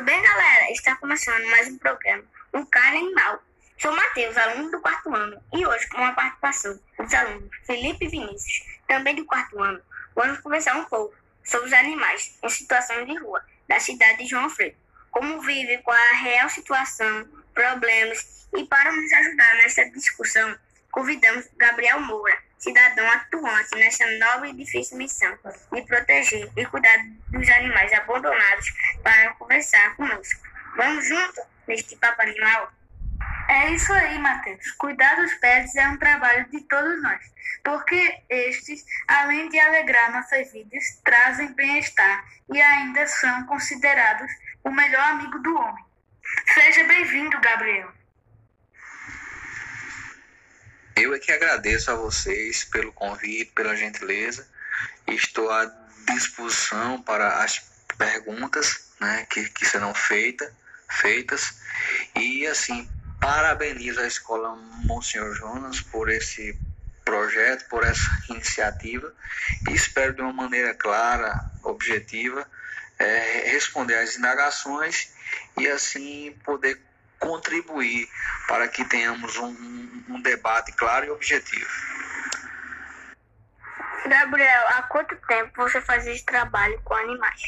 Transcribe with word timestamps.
Tudo 0.00 0.06
bem, 0.06 0.22
galera? 0.22 0.72
Está 0.72 0.96
começando 0.96 1.44
mais 1.50 1.68
um 1.68 1.76
programa, 1.76 2.24
Um 2.54 2.64
Carne 2.64 3.00
Animal. 3.00 3.42
Sou 3.76 3.94
Matheus, 3.94 4.34
aluno 4.34 4.70
do 4.70 4.80
quarto 4.80 5.14
ano, 5.14 5.38
e 5.52 5.66
hoje, 5.66 5.86
com 5.90 6.02
a 6.02 6.12
participação 6.12 6.80
dos 6.98 7.12
alunos 7.12 7.50
Felipe 7.66 8.06
e 8.06 8.08
Vinícius, 8.08 8.64
também 8.88 9.14
do 9.14 9.26
quarto 9.26 9.62
ano, 9.62 9.78
vamos 10.14 10.38
conversar 10.40 10.78
um 10.78 10.86
pouco 10.86 11.14
sobre 11.44 11.66
os 11.66 11.72
animais 11.74 12.34
em 12.42 12.48
situações 12.48 13.06
de 13.06 13.18
rua 13.18 13.44
da 13.68 13.78
cidade 13.78 14.22
de 14.22 14.30
João 14.30 14.48
Freire, 14.48 14.74
como 15.10 15.42
vivem, 15.42 15.82
qual 15.82 15.94
a 15.94 16.16
real 16.16 16.48
situação, 16.48 17.28
problemas, 17.52 18.48
e 18.56 18.64
para 18.64 18.90
nos 18.90 19.12
ajudar 19.12 19.54
nessa 19.56 19.84
discussão, 19.90 20.58
convidamos 20.90 21.46
Gabriel 21.58 22.00
Moura, 22.00 22.38
cidadão 22.60 23.10
atuante 23.10 23.74
nessa 23.76 24.06
nova 24.18 24.46
e 24.46 24.52
difícil 24.52 24.98
missão 24.98 25.36
de 25.72 25.82
proteger 25.82 26.48
e 26.56 26.66
cuidar 26.66 26.98
dos 27.28 27.48
animais 27.48 27.92
abandonados 27.94 28.66
para 29.02 29.32
conversar 29.34 29.96
conosco. 29.96 30.40
Vamos 30.76 31.08
junto 31.08 31.40
neste 31.66 31.96
papo 31.96 32.22
animal? 32.22 32.70
É 33.48 33.70
isso 33.70 33.92
aí, 33.92 34.18
Matheus. 34.18 34.70
Cuidar 34.72 35.16
dos 35.16 35.34
pets 35.34 35.74
é 35.74 35.88
um 35.88 35.96
trabalho 35.96 36.48
de 36.50 36.60
todos 36.68 37.02
nós, 37.02 37.20
porque 37.64 38.22
estes, 38.28 38.84
além 39.08 39.48
de 39.48 39.58
alegrar 39.58 40.12
nossas 40.12 40.52
vidas, 40.52 41.00
trazem 41.02 41.52
bem-estar 41.54 42.24
e 42.52 42.60
ainda 42.60 43.06
são 43.08 43.46
considerados 43.46 44.30
o 44.62 44.70
melhor 44.70 45.02
amigo 45.02 45.38
do 45.40 45.56
homem. 45.56 45.84
Seja 46.54 46.84
bem-vindo, 46.84 47.40
Gabriel. 47.40 47.99
Eu 51.00 51.14
é 51.14 51.18
que 51.18 51.32
agradeço 51.32 51.90
a 51.90 51.94
vocês 51.94 52.64
pelo 52.64 52.92
convite, 52.92 53.52
pela 53.52 53.74
gentileza. 53.74 54.46
Estou 55.06 55.50
à 55.50 55.64
disposição 56.12 57.00
para 57.00 57.42
as 57.42 57.58
perguntas 57.96 58.90
né, 59.00 59.26
que, 59.30 59.48
que 59.48 59.64
serão 59.64 59.94
feita, 59.94 60.54
feitas. 60.90 61.54
E 62.14 62.46
assim, 62.46 62.86
parabenizo 63.18 63.98
a 63.98 64.06
Escola 64.06 64.54
Monsenhor 64.84 65.34
Jonas 65.34 65.80
por 65.80 66.10
esse 66.10 66.54
projeto, 67.02 67.66
por 67.70 67.82
essa 67.82 68.22
iniciativa. 68.28 69.10
E 69.70 69.72
espero 69.72 70.12
de 70.12 70.20
uma 70.20 70.34
maneira 70.34 70.74
clara, 70.74 71.50
objetiva, 71.62 72.46
é, 72.98 73.50
responder 73.50 73.94
às 73.94 74.18
indagações 74.18 75.08
e 75.58 75.66
assim 75.66 76.36
poder 76.44 76.78
contribuir 77.20 78.08
para 78.48 78.66
que 78.66 78.84
tenhamos 78.84 79.36
um, 79.36 80.04
um 80.08 80.20
debate 80.22 80.72
claro 80.72 81.06
e 81.06 81.10
objetivo. 81.10 81.70
Gabriel, 84.06 84.66
há 84.68 84.82
quanto 84.84 85.14
tempo 85.28 85.52
você 85.56 85.80
faz 85.80 86.06
esse 86.06 86.24
trabalho 86.24 86.80
com 86.82 86.94
animais? 86.94 87.42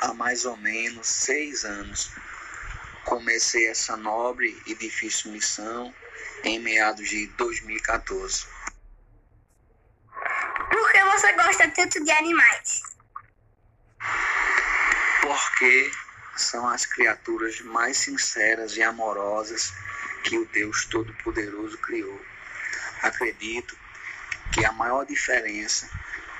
Há 0.00 0.14
mais 0.14 0.44
ou 0.44 0.56
menos 0.56 1.06
seis 1.06 1.64
anos. 1.64 2.10
Comecei 3.04 3.68
essa 3.68 3.96
nobre 3.96 4.60
e 4.66 4.74
difícil 4.74 5.30
missão 5.32 5.94
em 6.42 6.58
meados 6.58 7.08
de 7.08 7.26
2014. 7.28 8.46
Por 10.70 10.92
que 10.92 11.04
você 11.04 11.32
gosta 11.34 11.68
tanto 11.70 12.02
de 12.02 12.10
animais? 12.10 12.82
Porque 15.20 15.90
são 16.36 16.68
as 16.68 16.84
criaturas 16.84 17.60
mais 17.62 17.96
sinceras 17.96 18.76
e 18.76 18.82
amorosas 18.82 19.72
que 20.22 20.38
o 20.38 20.46
Deus 20.46 20.84
Todo-Poderoso 20.86 21.78
criou. 21.78 22.20
Acredito 23.02 23.76
que 24.52 24.64
a 24.64 24.72
maior 24.72 25.04
diferença 25.04 25.88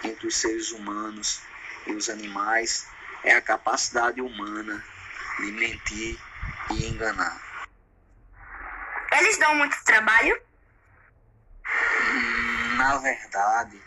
entre 0.04 0.26
os 0.26 0.36
seres 0.36 0.70
humanos 0.70 1.40
e 1.86 1.92
os 1.92 2.10
animais 2.10 2.86
é 3.24 3.34
a 3.34 3.40
capacidade 3.40 4.20
humana 4.20 4.84
de 5.38 5.52
mentir 5.52 6.18
e 6.70 6.86
enganar. 6.86 7.40
Eles 9.12 9.38
dão 9.38 9.54
muito 9.54 9.76
trabalho? 9.84 10.40
Na 12.76 12.98
verdade, 12.98 13.80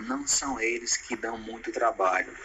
não 0.00 0.26
são 0.26 0.60
eles 0.60 0.96
que 0.96 1.16
dão 1.16 1.38
muito 1.38 1.72
trabalho 1.72 2.36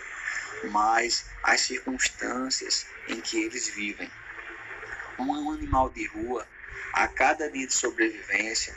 mas 0.71 1.25
as 1.43 1.61
circunstâncias 1.61 2.85
em 3.07 3.19
que 3.21 3.43
eles 3.43 3.69
vivem. 3.69 4.09
Um 5.17 5.51
animal 5.51 5.89
de 5.89 6.05
rua, 6.07 6.47
a 6.93 7.07
cada 7.07 7.49
dia 7.49 7.67
de 7.67 7.73
sobrevivência, 7.73 8.75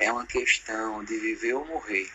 é 0.00 0.10
uma 0.10 0.26
questão 0.26 1.04
de 1.04 1.16
viver 1.18 1.54
ou 1.54 1.66
morrer. 1.66 2.10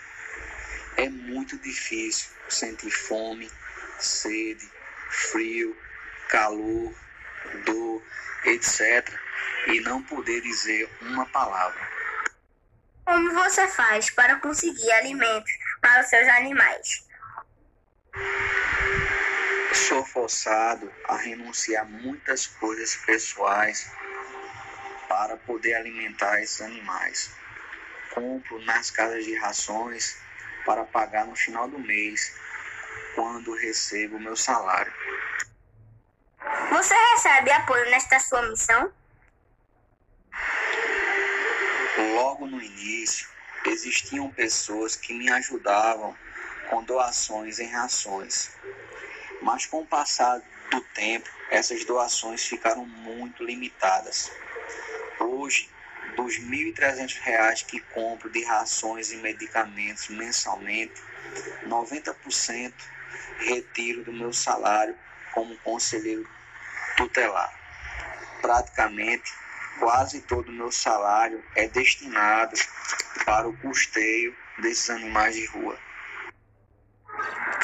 É 0.95 1.09
muito 1.09 1.57
difícil 1.59 2.31
sentir 2.49 2.89
fome, 2.89 3.51
sede, 3.99 4.67
frio, 5.09 5.77
calor, 6.29 6.93
dor, 7.65 8.03
etc., 8.45 9.07
e 9.67 9.81
não 9.81 10.01
poder 10.01 10.41
dizer 10.41 10.89
uma 11.01 11.25
palavra. 11.25 11.79
Como 13.05 13.33
você 13.33 13.67
faz 13.67 14.09
para 14.09 14.37
conseguir 14.37 14.91
alimentos 14.91 15.51
para 15.81 16.01
os 16.01 16.07
seus 16.07 16.27
animais? 16.29 17.05
Sou 19.85 20.03
forçado 20.03 20.91
a 21.05 21.15
renunciar 21.15 21.85
muitas 21.85 22.47
coisas 22.47 22.95
pessoais 22.95 23.89
para 25.07 25.37
poder 25.37 25.75
alimentar 25.75 26.41
esses 26.41 26.61
animais. 26.61 27.31
Compro 28.13 28.59
nas 28.65 28.89
casas 28.89 29.23
de 29.23 29.35
rações 29.35 30.17
para 30.65 30.83
pagar 30.83 31.27
no 31.27 31.35
final 31.35 31.69
do 31.69 31.77
mês, 31.77 32.35
quando 33.15 33.55
recebo 33.55 34.19
meu 34.19 34.35
salário. 34.35 34.91
Você 36.71 36.95
recebe 37.13 37.51
apoio 37.51 37.89
nesta 37.91 38.19
sua 38.19 38.41
missão? 38.49 38.91
Logo 42.15 42.47
no 42.47 42.61
início, 42.61 43.29
existiam 43.65 44.29
pessoas 44.31 44.95
que 44.95 45.13
me 45.13 45.31
ajudavam 45.31 46.17
com 46.69 46.83
doações 46.83 47.59
em 47.59 47.67
rações. 47.67 48.51
Mas 49.47 49.65
com 49.65 49.79
o 49.79 49.87
passar 49.87 50.41
do 50.69 50.81
tempo, 50.93 51.29
essas 51.49 51.85
doações 51.85 52.45
ficaram 52.45 52.85
muito 52.85 53.45
limitadas. 53.45 54.29
Hoje, 55.17 55.69
dos 56.17 56.35
R$ 56.35 56.73
1.300 56.73 57.65
que 57.65 57.79
compro 57.79 58.29
de 58.29 58.43
rações 58.43 59.09
e 59.09 59.15
medicamentos 59.15 60.09
mensalmente, 60.09 61.01
90% 61.65 62.73
retiro 63.39 64.03
do 64.03 64.11
meu 64.11 64.33
salário 64.33 64.93
como 65.33 65.57
conselheiro 65.59 66.27
tutelar. 66.97 67.49
Praticamente, 68.41 69.31
quase 69.79 70.19
todo 70.23 70.49
o 70.49 70.55
meu 70.55 70.73
salário 70.73 71.41
é 71.55 71.69
destinado 71.69 72.57
para 73.23 73.47
o 73.47 73.55
custeio 73.59 74.35
desses 74.59 74.89
animais 74.89 75.35
de 75.35 75.45
rua. 75.45 75.86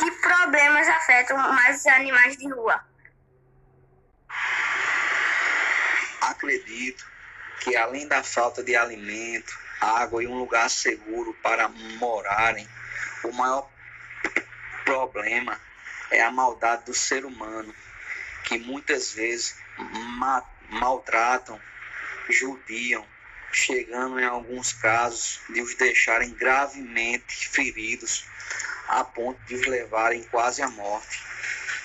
Que 0.04 0.12
problemas 0.12 0.86
afetam 0.90 1.38
mais 1.38 1.80
os 1.80 1.88
animais 1.88 2.36
de 2.36 2.52
rua? 2.52 2.84
Acredito 6.20 7.10
que 7.62 7.74
além 7.78 8.06
da 8.06 8.22
falta 8.22 8.62
de 8.62 8.76
alimento, 8.76 9.58
água 9.80 10.22
e 10.22 10.28
um 10.28 10.38
lugar 10.38 10.70
seguro 10.70 11.34
para 11.42 11.70
morarem, 11.70 12.68
o 13.24 13.32
maior 13.32 13.70
problema 14.84 15.58
é 16.12 16.22
a 16.22 16.30
maldade 16.30 16.84
do 16.84 16.94
ser 16.94 17.24
humano, 17.24 17.74
que 18.44 18.60
muitas 18.60 19.14
vezes 19.14 19.56
ma 20.18 20.44
maltratam, 20.70 21.62
judiam, 22.30 23.08
chegando 23.54 24.20
em 24.20 24.26
alguns 24.26 24.74
casos 24.74 25.40
de 25.48 25.62
os 25.62 25.76
deixarem 25.76 26.34
gravemente 26.34 27.48
feridos 27.48 28.26
a 28.94 29.04
ponto 29.04 29.40
de 29.46 29.56
os 29.56 29.66
levarem 29.66 30.24
quase 30.26 30.62
à 30.62 30.70
morte. 30.70 31.22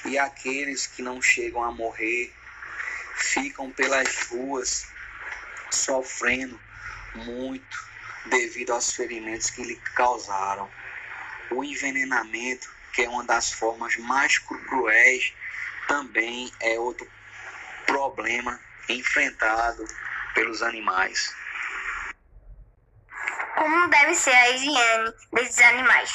E 0.05 0.19
aqueles 0.19 0.87
que 0.87 1.03
não 1.03 1.21
chegam 1.21 1.63
a 1.63 1.73
morrer 1.73 2.33
ficam 3.17 3.71
pelas 3.71 4.27
ruas 4.27 4.87
sofrendo 5.71 6.59
muito 7.15 7.89
devido 8.27 8.73
aos 8.73 8.93
ferimentos 8.93 9.51
que 9.51 9.63
lhe 9.63 9.77
causaram. 9.95 10.71
O 11.51 11.65
envenenamento, 11.65 12.71
que 12.93 13.03
é 13.03 13.09
uma 13.09 13.25
das 13.25 13.53
formas 13.53 13.97
mais 13.97 14.39
cruéis, 14.39 15.33
também 15.87 16.53
é 16.61 16.79
outro 16.79 17.11
problema 17.87 18.61
enfrentado 18.89 19.85
pelos 20.35 20.63
animais. 20.63 21.35
Como 23.57 23.89
deve 23.89 24.15
ser 24.15 24.35
a 24.35 24.51
higiene 24.51 25.13
desses 25.33 25.59
animais? 25.61 26.13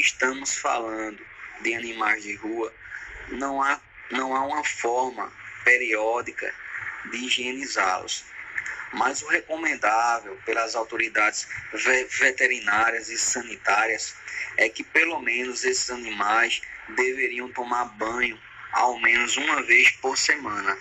Estamos 0.00 0.56
falando 0.56 1.24
de 1.62 1.74
animais 1.74 2.22
de 2.22 2.34
rua, 2.36 2.72
não 3.28 3.62
há, 3.62 3.80
não 4.10 4.36
há 4.36 4.44
uma 4.44 4.64
forma 4.64 5.32
periódica 5.64 6.52
de 7.10 7.16
higienizá-los. 7.16 8.24
Mas 8.92 9.20
o 9.22 9.28
recomendável 9.28 10.36
pelas 10.44 10.74
autoridades 10.74 11.48
veterinárias 12.18 13.08
e 13.08 13.18
sanitárias 13.18 14.14
é 14.56 14.68
que 14.68 14.84
pelo 14.84 15.20
menos 15.20 15.64
esses 15.64 15.90
animais 15.90 16.62
deveriam 16.90 17.50
tomar 17.52 17.86
banho 17.96 18.40
ao 18.72 18.98
menos 19.00 19.36
uma 19.36 19.62
vez 19.62 19.90
por 19.92 20.16
semana. 20.16 20.76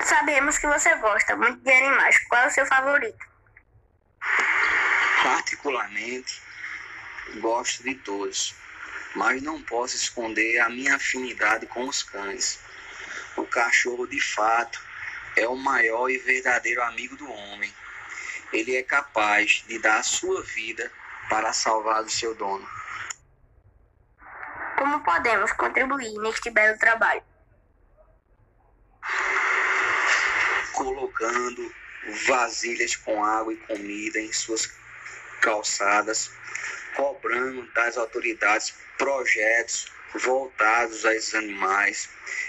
Sabemos 0.00 0.56
que 0.58 0.66
você 0.66 0.94
gosta 0.96 1.36
muito 1.36 1.58
de 1.58 1.70
animais. 1.70 2.18
Qual 2.28 2.42
é 2.42 2.46
o 2.46 2.50
seu 2.50 2.66
favorito? 2.66 3.26
Particularmente, 5.22 6.40
gosto 7.36 7.82
de 7.82 7.94
todos, 7.94 8.54
mas 9.14 9.42
não 9.42 9.62
posso 9.62 9.96
esconder 9.96 10.58
a 10.60 10.68
minha 10.68 10.96
afinidade 10.96 11.66
com 11.66 11.86
os 11.86 12.02
cães. 12.02 12.58
O 13.36 13.44
cachorro, 13.44 14.06
de 14.06 14.20
fato, 14.20 14.80
é 15.36 15.46
o 15.46 15.56
maior 15.56 16.08
e 16.08 16.18
verdadeiro 16.18 16.82
amigo 16.82 17.16
do 17.16 17.30
homem. 17.30 17.72
Ele 18.52 18.76
é 18.76 18.82
capaz 18.82 19.64
de 19.68 19.78
dar 19.78 19.98
a 19.98 20.02
sua 20.02 20.42
vida 20.42 20.90
para 21.28 21.52
salvar 21.52 22.02
o 22.02 22.10
seu 22.10 22.34
dono. 22.34 22.68
Como 24.78 25.00
podemos 25.02 25.52
contribuir 25.52 26.12
neste 26.20 26.50
belo 26.50 26.78
trabalho? 26.78 27.22
Colocando 30.72 31.74
vasilhas 32.26 32.96
com 32.96 33.24
água 33.24 33.52
e 33.52 33.56
comida 33.56 34.18
em 34.18 34.32
suas 34.32 34.72
calçadas, 35.40 36.30
cobrando 36.94 37.66
das 37.72 37.96
autoridades 37.96 38.74
projetos 38.96 39.90
voltados 40.14 41.04
a 41.04 41.14
esses 41.14 41.34
animais, 41.34 42.08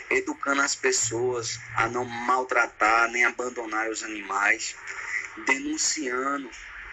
educando 0.10 0.62
as 0.62 0.76
pessoas 0.76 1.60
a 1.76 1.88
não 1.88 2.06
maltratar 2.06 3.10
nem 3.12 3.26
abandonar 3.26 3.90
os 3.90 4.02
animais, 4.04 4.76
denunciando 5.46 6.50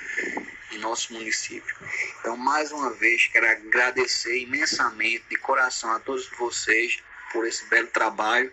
em 0.71 0.77
nosso 0.79 1.13
município. 1.13 1.75
Então, 2.19 2.35
mais 2.35 2.71
uma 2.71 2.91
vez, 2.91 3.27
quero 3.27 3.49
agradecer 3.49 4.41
imensamente, 4.41 5.23
de 5.29 5.37
coração, 5.37 5.91
a 5.93 5.99
todos 5.99 6.27
vocês 6.37 7.01
por 7.31 7.47
esse 7.47 7.65
belo 7.67 7.87
trabalho 7.87 8.51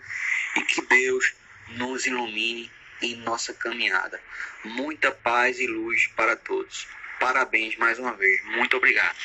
e 0.57 0.63
que 0.63 0.83
Deus 0.83 1.35
nos 1.71 2.07
ilumine 2.07 2.71
em 3.05 3.17
nossa 3.17 3.53
caminhada. 3.55 4.21
Muita 4.65 5.13
paz 5.13 5.59
e 5.59 5.67
luz 5.67 6.07
para 6.09 6.37
todos. 6.37 6.89
Parabéns 7.21 7.77
mais 7.77 7.99
uma 7.99 8.13
vez. 8.15 8.45
Muito 8.45 8.77
obrigado. 8.77 9.17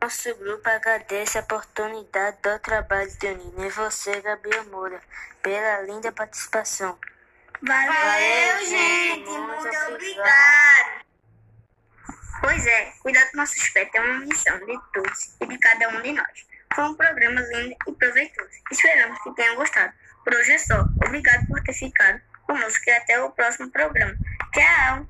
Nosso 0.00 0.34
grupo 0.36 0.68
agradece 0.68 1.38
a 1.38 1.40
oportunidade 1.40 2.36
do 2.42 2.58
trabalho 2.58 3.10
de 3.18 3.26
Unino 3.26 3.66
e 3.66 3.70
você, 3.70 4.20
Gabriel 4.20 4.64
Moura, 4.66 5.00
pela 5.42 5.82
linda 5.82 6.12
participação. 6.12 6.98
Valeu, 7.62 7.92
Valeu 7.92 8.66
gente. 8.66 9.30
Muito, 9.30 9.42
muito 9.42 9.94
obrigado. 9.94 11.06
Pois 12.40 12.66
é, 12.66 12.92
cuidar 13.02 13.24
do 13.30 13.36
nosso 13.38 13.54
pets 13.72 13.94
é 13.94 14.00
uma 14.00 14.20
missão 14.20 14.58
de 14.58 14.78
todos 14.92 15.36
e 15.40 15.46
de 15.46 15.58
cada 15.58 15.88
um 15.88 16.02
de 16.02 16.12
nós. 16.12 16.46
Foi 16.74 16.84
um 16.84 16.94
programa 16.94 17.40
lindo 17.40 17.76
e 17.88 17.92
proveitoso. 17.92 18.50
Esperamos 18.70 19.22
que 19.22 19.34
tenham 19.34 19.56
gostado. 19.56 19.92
Por 20.22 20.34
hoje 20.34 20.52
é 20.52 20.58
só. 20.58 20.84
Obrigado 21.06 21.46
por 21.46 21.62
ter 21.62 21.72
ficado 21.72 22.20
conosco 22.46 22.82
e 22.86 22.90
até 22.90 23.22
o 23.22 23.30
próximo 23.30 23.70
programa. 23.70 24.14
Tchau! 24.52 25.06